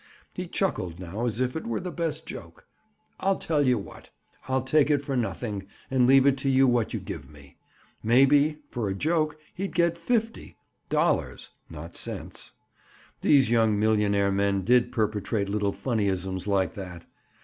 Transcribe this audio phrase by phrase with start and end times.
[0.33, 2.65] He chuckled now as if it were the best joke.
[3.19, 6.99] "I'll tell you what—I'll take it for nothing, and leave it to you what you
[6.99, 7.57] give me!"
[8.01, 12.53] Maybe, for a joke, he'd get a fifty—dollars, not cents.
[13.21, 17.05] These young millionaire men did perpetrate little funnyisms like that.